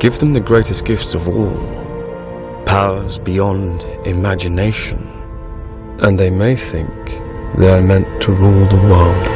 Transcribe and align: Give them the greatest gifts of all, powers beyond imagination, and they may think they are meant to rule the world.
Give 0.00 0.18
them 0.18 0.32
the 0.32 0.40
greatest 0.40 0.86
gifts 0.86 1.14
of 1.14 1.28
all, 1.28 2.64
powers 2.64 3.18
beyond 3.18 3.84
imagination, 4.06 5.06
and 5.98 6.18
they 6.18 6.30
may 6.30 6.56
think 6.56 6.88
they 7.58 7.70
are 7.70 7.82
meant 7.82 8.08
to 8.22 8.32
rule 8.32 8.66
the 8.66 8.78
world. 8.88 9.29